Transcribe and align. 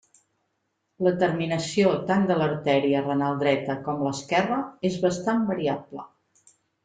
La 1.07 1.11
terminació 1.23 1.91
tant 2.11 2.23
de 2.31 2.37
l'artèria 2.39 3.03
renal 3.09 3.37
dreta 3.45 3.75
com 3.89 4.01
l'esquerra 4.07 4.59
és 4.91 4.99
bastant 5.05 5.45
variable. 5.53 6.09